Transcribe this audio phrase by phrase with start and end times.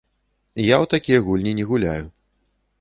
[0.61, 2.03] Я ў такія гульні не гуляю.